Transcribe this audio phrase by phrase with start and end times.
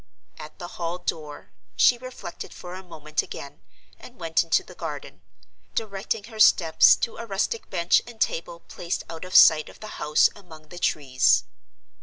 [0.39, 3.61] At the hall door she reflected for a moment again,
[3.99, 5.21] and went into the garden;
[5.75, 10.01] directing her steps to a rustic bench and table placed out of sight of the
[10.01, 11.43] house among the trees.